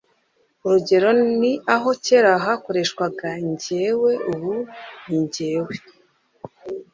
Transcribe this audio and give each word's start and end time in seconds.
Urugero 0.65 1.09
ni 1.39 1.51
aho 1.75 1.89
kera 2.05 2.31
hakoreshwaga 2.45 3.27
Njyewe 3.49 4.11
ubu 4.31 4.53
ni 5.07 5.17
ngewe 5.23 5.75